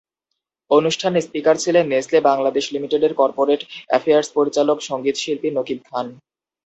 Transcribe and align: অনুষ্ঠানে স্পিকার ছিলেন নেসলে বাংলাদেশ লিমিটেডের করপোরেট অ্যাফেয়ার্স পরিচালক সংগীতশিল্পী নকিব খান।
অনুষ্ঠানে 0.71 1.19
স্পিকার 1.21 1.55
ছিলেন 1.57 1.85
নেসলে 1.87 2.17
বাংলাদেশ 2.29 2.65
লিমিটেডের 2.73 3.13
করপোরেট 3.13 3.61
অ্যাফেয়ার্স 3.89 4.29
পরিচালক 4.37 4.77
সংগীতশিল্পী 4.89 5.49
নকিব 5.51 5.79
খান। 5.87 6.07